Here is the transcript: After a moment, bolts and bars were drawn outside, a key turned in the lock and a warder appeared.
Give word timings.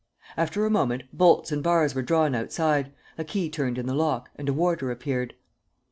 After 0.35 0.65
a 0.65 0.71
moment, 0.71 1.03
bolts 1.13 1.51
and 1.51 1.61
bars 1.61 1.93
were 1.93 2.01
drawn 2.01 2.33
outside, 2.33 2.91
a 3.19 3.23
key 3.23 3.51
turned 3.51 3.77
in 3.77 3.85
the 3.85 3.93
lock 3.93 4.31
and 4.35 4.49
a 4.49 4.53
warder 4.53 4.89
appeared. 4.89 5.35